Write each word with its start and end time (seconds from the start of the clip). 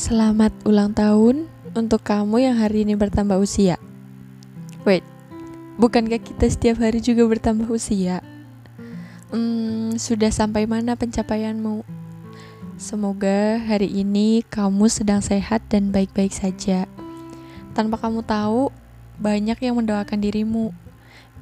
Selamat 0.00 0.48
ulang 0.64 0.96
tahun 0.96 1.44
untuk 1.76 2.00
kamu 2.00 2.40
yang 2.40 2.56
hari 2.56 2.88
ini 2.88 2.96
bertambah 2.96 3.36
usia. 3.36 3.76
Wait, 4.88 5.04
bukankah 5.76 6.16
kita 6.16 6.48
setiap 6.48 6.80
hari 6.80 7.04
juga 7.04 7.28
bertambah 7.28 7.68
usia? 7.68 8.24
Hmm, 9.28 10.00
sudah 10.00 10.32
sampai 10.32 10.64
mana 10.64 10.96
pencapaianmu? 10.96 11.84
Semoga 12.80 13.60
hari 13.60 13.92
ini 13.92 14.40
kamu 14.48 14.88
sedang 14.88 15.20
sehat 15.20 15.68
dan 15.68 15.92
baik-baik 15.92 16.32
saja. 16.32 16.88
Tanpa 17.76 18.00
kamu 18.00 18.24
tahu, 18.24 18.72
banyak 19.20 19.60
yang 19.60 19.84
mendoakan 19.84 20.16
dirimu. 20.16 20.72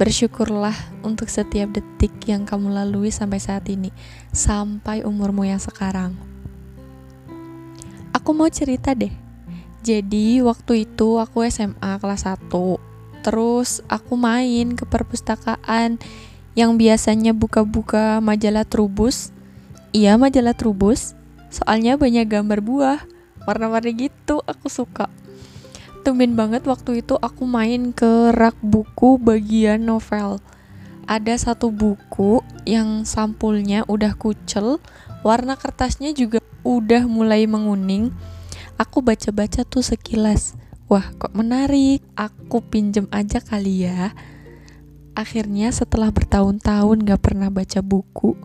Bersyukurlah 0.03 0.75
untuk 1.07 1.31
setiap 1.31 1.71
detik 1.79 2.11
yang 2.27 2.43
kamu 2.43 2.75
lalui 2.75 3.15
sampai 3.15 3.39
saat 3.39 3.71
ini, 3.71 3.95
sampai 4.35 5.07
umurmu 5.07 5.47
yang 5.47 5.63
sekarang. 5.63 6.28
Aku 8.29 8.37
mau 8.37 8.53
cerita 8.53 8.93
deh. 8.93 9.09
Jadi 9.81 10.45
waktu 10.45 10.85
itu 10.85 11.17
aku 11.17 11.49
SMA 11.49 11.97
kelas 11.97 12.29
1. 12.29 12.53
Terus 13.25 13.81
aku 13.89 14.21
main 14.21 14.77
ke 14.77 14.85
perpustakaan 14.85 15.97
yang 16.53 16.77
biasanya 16.77 17.33
buka-buka 17.33 18.21
majalah 18.21 18.69
Trubus. 18.69 19.33
Iya, 19.97 20.21
majalah 20.21 20.53
Trubus. 20.53 21.17
Soalnya 21.49 21.97
banyak 21.97 22.29
gambar 22.29 22.61
buah, 22.61 23.01
warna-warni 23.49 24.13
gitu, 24.13 24.45
aku 24.45 24.69
suka 24.69 25.09
tumben 26.05 26.37
banget 26.37 26.69
waktu 26.69 27.01
itu 27.01 27.17
aku 27.17 27.49
main 27.49 27.97
ke 27.97 28.37
rak 28.37 28.61
buku 28.61 29.17
bagian 29.17 29.89
novel. 29.89 30.37
Ada 31.09 31.49
satu 31.49 31.73
buku 31.73 32.45
yang 32.69 33.09
sampulnya 33.09 33.89
udah 33.89 34.13
kucel, 34.21 34.85
warna 35.25 35.57
kertasnya 35.57 36.13
juga 36.13 36.45
udah 36.63 37.05
mulai 37.11 37.45
menguning. 37.45 38.15
Aku 38.79 39.03
baca-baca 39.03 39.67
tuh 39.67 39.83
sekilas. 39.83 40.55
Wah, 40.87 41.13
kok 41.19 41.35
menarik. 41.35 42.01
Aku 42.15 42.63
pinjem 42.63 43.11
aja 43.11 43.43
kali 43.43 43.87
ya. 43.91 44.15
Akhirnya 45.19 45.75
setelah 45.75 46.15
bertahun-tahun 46.15 47.03
gak 47.03 47.21
pernah 47.21 47.51
baca 47.51 47.83
buku, 47.83 48.39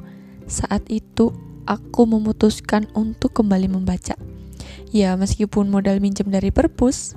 saat 0.49 0.81
itu 0.89 1.29
aku 1.69 2.09
memutuskan 2.09 2.89
untuk 2.97 3.37
kembali 3.37 3.69
membaca. 3.69 4.17
Ya, 4.89 5.13
meskipun 5.13 5.69
modal 5.69 6.01
minjem 6.01 6.33
dari 6.33 6.49
perpus, 6.49 7.13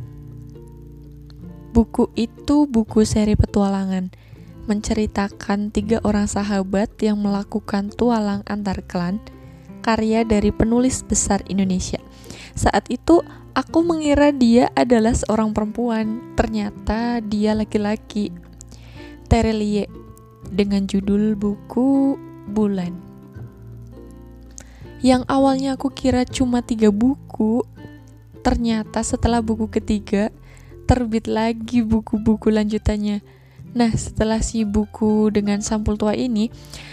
Buku 1.76 2.08
itu 2.16 2.64
buku 2.64 3.04
seri 3.04 3.36
petualangan, 3.36 4.08
menceritakan 4.64 5.68
tiga 5.68 6.00
orang 6.08 6.24
sahabat 6.24 6.88
yang 7.04 7.20
melakukan 7.20 7.92
tualang 7.92 8.40
antar 8.48 8.80
klan, 8.88 9.20
karya 9.86 10.26
dari 10.26 10.50
penulis 10.50 11.06
besar 11.06 11.46
Indonesia. 11.46 12.02
Saat 12.58 12.90
itu 12.90 13.22
aku 13.54 13.86
mengira 13.86 14.34
dia 14.34 14.66
adalah 14.74 15.14
seorang 15.14 15.54
perempuan, 15.54 16.34
ternyata 16.34 17.22
dia 17.22 17.54
laki-laki. 17.54 18.34
Terelie 19.30 19.86
dengan 20.50 20.90
judul 20.90 21.38
buku 21.38 22.18
Bulan. 22.46 22.94
Yang 25.02 25.22
awalnya 25.26 25.74
aku 25.74 25.90
kira 25.90 26.22
cuma 26.26 26.62
tiga 26.62 26.94
buku, 26.94 27.62
ternyata 28.42 29.02
setelah 29.02 29.42
buku 29.42 29.66
ketiga 29.66 30.30
terbit 30.86 31.26
lagi 31.26 31.82
buku-buku 31.82 32.54
lanjutannya. 32.54 33.22
Nah, 33.72 33.90
setelah 33.96 34.38
si 34.44 34.62
buku 34.62 35.32
dengan 35.34 35.60
sampul 35.64 35.98
tua 35.98 36.14
ini, 36.14 36.52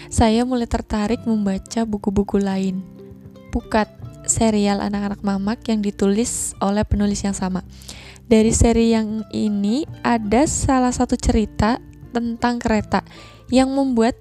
saya 0.10 0.48
mulai 0.48 0.66
tertarik 0.66 1.24
membaca 1.28 1.86
buku-buku 1.86 2.42
lain. 2.42 2.82
Pukat, 3.54 3.92
serial 4.26 4.80
anak-anak 4.82 5.22
mamak 5.22 5.60
yang 5.68 5.84
ditulis 5.84 6.56
oleh 6.64 6.84
penulis 6.88 7.22
yang 7.24 7.36
sama. 7.36 7.62
Dari 8.24 8.56
seri 8.56 8.96
yang 8.96 9.28
ini 9.36 9.84
ada 10.02 10.48
salah 10.48 10.96
satu 10.96 11.20
cerita 11.20 11.78
tentang 12.16 12.58
kereta 12.58 13.04
yang 13.52 13.70
membuat 13.76 14.16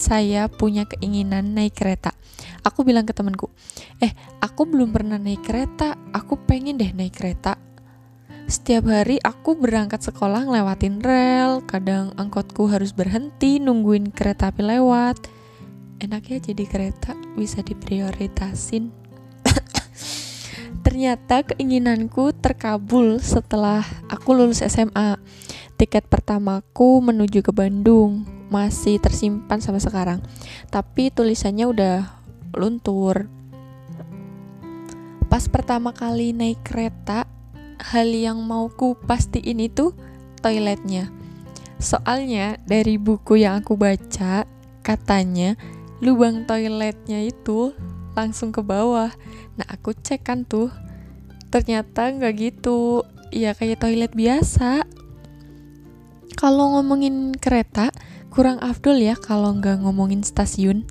saya 0.00 0.48
punya 0.48 0.88
keinginan 0.88 1.52
naik 1.52 1.76
kereta. 1.76 2.16
Aku 2.64 2.86
bilang 2.88 3.04
ke 3.04 3.12
temanku, 3.12 3.52
"Eh, 4.00 4.12
aku 4.40 4.64
belum 4.64 4.96
pernah 4.96 5.20
naik 5.20 5.44
kereta. 5.44 5.98
Aku 6.16 6.40
pengen 6.48 6.80
deh 6.80 6.92
naik 6.96 7.20
kereta." 7.20 7.60
Setiap 8.50 8.90
hari 8.90 9.22
aku 9.22 9.54
berangkat 9.54 10.02
sekolah 10.02 10.42
ngelewatin 10.42 10.98
rel, 11.06 11.62
kadang 11.70 12.10
angkotku 12.18 12.66
harus 12.66 12.90
berhenti 12.90 13.62
nungguin 13.62 14.10
kereta 14.10 14.50
api 14.50 14.66
lewat. 14.66 15.30
Enaknya 16.02 16.50
jadi 16.50 16.66
kereta 16.66 17.14
bisa 17.38 17.62
diprioritasin. 17.62 18.90
Ternyata 20.84 21.46
keinginanku 21.46 22.34
terkabul 22.42 23.22
setelah 23.22 23.86
aku 24.10 24.34
lulus 24.34 24.66
SMA. 24.66 25.14
Tiket 25.78 26.10
pertamaku 26.10 26.98
menuju 27.06 27.46
ke 27.46 27.54
Bandung 27.54 28.26
masih 28.50 28.98
tersimpan 28.98 29.62
sampai 29.62 29.78
sekarang. 29.78 30.26
Tapi 30.74 31.14
tulisannya 31.14 31.70
udah 31.70 31.98
luntur. 32.58 33.30
Pas 35.30 35.46
pertama 35.46 35.94
kali 35.94 36.34
naik 36.34 36.66
kereta, 36.66 37.30
hal 37.80 38.12
yang 38.12 38.44
mau 38.44 38.68
ku 38.68 38.92
pastiin 38.94 39.64
itu 39.64 39.96
toiletnya. 40.44 41.08
Soalnya 41.80 42.60
dari 42.68 43.00
buku 43.00 43.40
yang 43.40 43.64
aku 43.64 43.74
baca, 43.80 44.44
katanya 44.84 45.56
lubang 46.04 46.44
toiletnya 46.44 47.24
itu 47.24 47.72
langsung 48.12 48.52
ke 48.52 48.60
bawah. 48.60 49.08
Nah 49.56 49.66
aku 49.68 49.96
cek 49.96 50.28
kan 50.28 50.44
tuh, 50.44 50.68
ternyata 51.48 52.12
nggak 52.12 52.34
gitu. 52.36 53.04
Ya 53.32 53.56
kayak 53.56 53.80
toilet 53.80 54.12
biasa. 54.12 54.84
Kalau 56.36 56.76
ngomongin 56.76 57.36
kereta, 57.36 57.92
kurang 58.32 58.60
afdol 58.60 59.00
ya 59.00 59.16
kalau 59.16 59.56
nggak 59.56 59.80
ngomongin 59.80 60.20
stasiun. 60.20 60.84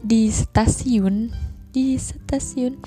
Di 0.00 0.32
stasiun, 0.32 1.30
di 1.70 1.94
stasiun, 2.00 2.80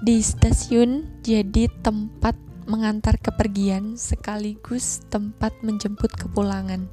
di 0.00 0.24
stasiun 0.24 1.20
jadi 1.22 1.68
tempat 1.84 2.43
mengantar 2.64 3.20
kepergian 3.20 3.96
sekaligus 4.00 5.04
tempat 5.12 5.52
menjemput 5.60 6.12
kepulangan. 6.12 6.88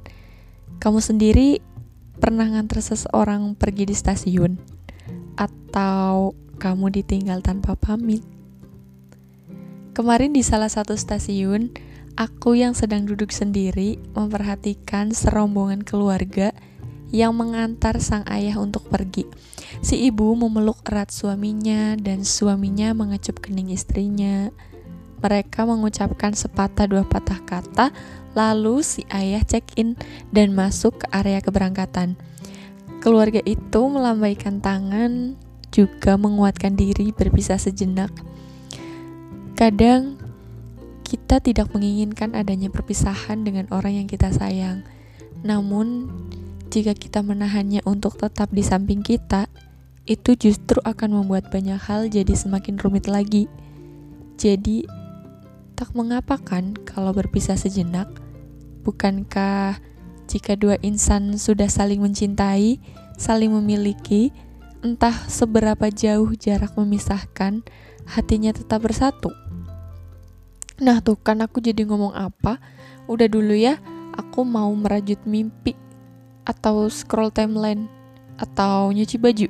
Kamu 0.78 0.98
sendiri 0.98 1.62
pernah 2.18 2.48
ngantar 2.48 2.84
seseorang 2.84 3.56
pergi 3.56 3.88
di 3.88 3.94
stasiun? 3.96 4.52
Atau 5.38 6.36
kamu 6.60 6.92
ditinggal 7.02 7.40
tanpa 7.42 7.74
pamit? 7.74 8.22
Kemarin 9.92 10.32
di 10.32 10.40
salah 10.40 10.72
satu 10.72 10.96
stasiun, 10.96 11.68
aku 12.16 12.56
yang 12.56 12.72
sedang 12.72 13.04
duduk 13.04 13.28
sendiri 13.28 14.00
memperhatikan 14.16 15.12
serombongan 15.12 15.84
keluarga 15.84 16.56
yang 17.12 17.36
mengantar 17.36 18.00
sang 18.00 18.24
ayah 18.24 18.56
untuk 18.56 18.88
pergi. 18.88 19.28
Si 19.84 20.00
ibu 20.08 20.32
memeluk 20.32 20.80
erat 20.88 21.12
suaminya 21.12 21.92
dan 22.00 22.24
suaminya 22.24 22.96
mengecup 22.96 23.44
kening 23.44 23.68
istrinya 23.68 24.48
mereka 25.22 25.62
mengucapkan 25.62 26.34
sepatah 26.34 26.90
dua 26.90 27.06
patah 27.06 27.38
kata, 27.46 27.94
lalu 28.34 28.82
si 28.82 29.06
ayah 29.14 29.46
check-in 29.46 29.94
dan 30.34 30.52
masuk 30.52 31.00
ke 31.00 31.06
area 31.14 31.38
keberangkatan. 31.38 32.18
Keluarga 32.98 33.38
itu 33.46 33.80
melambaikan 33.86 34.58
tangan, 34.58 35.38
juga 35.72 36.20
menguatkan 36.20 36.76
diri 36.76 37.10
berpisah 37.10 37.56
sejenak. 37.56 38.12
Kadang 39.56 40.20
kita 41.06 41.40
tidak 41.44 41.72
menginginkan 41.76 42.32
adanya 42.32 42.72
perpisahan 42.72 43.44
dengan 43.44 43.68
orang 43.68 44.04
yang 44.04 44.08
kita 44.08 44.32
sayang. 44.32 44.84
Namun, 45.44 46.08
jika 46.72 46.96
kita 46.96 47.20
menahannya 47.20 47.84
untuk 47.84 48.16
tetap 48.16 48.48
di 48.48 48.64
samping 48.64 49.04
kita, 49.04 49.44
itu 50.08 50.34
justru 50.34 50.80
akan 50.82 51.20
membuat 51.20 51.52
banyak 51.52 51.76
hal 51.78 52.08
jadi 52.08 52.32
semakin 52.32 52.80
rumit 52.80 53.06
lagi. 53.12 53.46
Jadi, 54.40 54.88
Tak 55.78 55.96
mengapa 55.96 56.38
kan 56.38 56.76
kalau 56.84 57.10
berpisah 57.16 57.56
sejenak? 57.56 58.08
Bukankah 58.82 59.78
jika 60.30 60.56
dua 60.56 60.78
insan 60.80 61.36
sudah 61.36 61.68
saling 61.68 62.00
mencintai, 62.00 62.80
saling 63.18 63.52
memiliki, 63.52 64.32
entah 64.82 65.14
seberapa 65.28 65.88
jauh 65.92 66.32
jarak 66.34 66.74
memisahkan, 66.74 67.62
hatinya 68.04 68.50
tetap 68.50 68.82
bersatu? 68.82 69.30
Nah 70.82 70.98
tuh 70.98 71.14
kan 71.20 71.38
aku 71.44 71.62
jadi 71.62 71.86
ngomong 71.86 72.16
apa? 72.16 72.58
Udah 73.06 73.30
dulu 73.30 73.54
ya, 73.54 73.78
aku 74.16 74.42
mau 74.42 74.70
merajut 74.74 75.20
mimpi 75.28 75.78
atau 76.42 76.90
scroll 76.90 77.30
timeline 77.30 77.86
atau 78.34 78.90
nyuci 78.90 79.16
baju. 79.18 79.48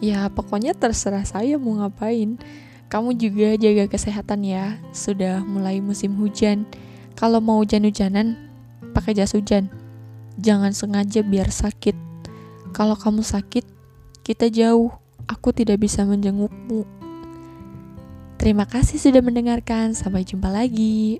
Ya 0.00 0.28
pokoknya 0.32 0.76
terserah 0.76 1.24
saya 1.24 1.56
mau 1.56 1.76
ngapain. 1.76 2.40
Kamu 2.86 3.18
juga 3.18 3.58
jaga 3.58 3.90
kesehatan 3.90 4.46
ya. 4.46 4.78
Sudah 4.94 5.42
mulai 5.42 5.82
musim 5.82 6.14
hujan. 6.16 6.62
Kalau 7.18 7.42
mau 7.42 7.58
hujan-hujanan, 7.58 8.38
pakai 8.94 9.16
jas 9.16 9.34
hujan. 9.34 9.66
Jangan 10.38 10.70
sengaja 10.70 11.24
biar 11.26 11.50
sakit. 11.50 11.96
Kalau 12.70 12.94
kamu 12.94 13.26
sakit, 13.26 13.64
kita 14.22 14.52
jauh. 14.52 14.94
Aku 15.26 15.50
tidak 15.50 15.82
bisa 15.82 16.06
menjengukmu. 16.06 16.86
Terima 18.38 18.62
kasih 18.62 19.02
sudah 19.02 19.24
mendengarkan. 19.24 19.90
Sampai 19.90 20.22
jumpa 20.22 20.46
lagi. 20.46 21.18